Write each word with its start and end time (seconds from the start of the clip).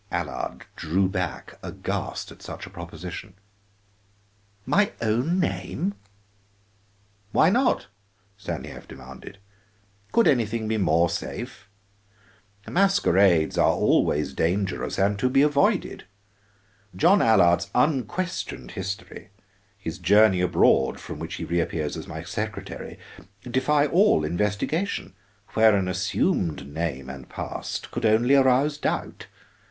Allard 0.11 0.65
drew 0.75 1.07
back 1.07 1.59
aghast 1.61 2.31
at 2.31 2.41
such 2.41 2.65
a 2.65 2.71
proposition. 2.71 3.35
"My 4.65 4.93
own 4.99 5.39
name" 5.39 5.93
"Why 7.33 7.51
not?" 7.51 7.85
Stanief 8.35 8.87
demanded. 8.87 9.37
"Could 10.11 10.27
anything 10.27 10.67
be 10.67 10.79
more 10.79 11.07
safe? 11.07 11.69
Masquerades 12.67 13.59
are 13.59 13.69
always 13.73 14.33
dangerous 14.33 14.97
and 14.97 15.19
to 15.19 15.29
be 15.29 15.43
avoided. 15.43 16.05
John 16.95 17.21
Allard's 17.21 17.69
unquestioned 17.75 18.71
history, 18.71 19.29
his 19.77 19.99
journey 19.99 20.41
abroad 20.41 20.99
from 20.99 21.19
which 21.19 21.35
he 21.35 21.45
reappears 21.45 21.95
as 21.95 22.07
my 22.07 22.23
secretary, 22.23 22.97
defy 23.43 23.85
all 23.85 24.23
investigation, 24.25 25.13
where 25.49 25.75
an 25.75 25.87
assumed 25.87 26.65
name 26.67 27.07
and 27.07 27.29
past 27.29 27.91
could 27.91 28.03
only 28.07 28.33
arouse 28.33 28.79
doubt. 28.79 29.27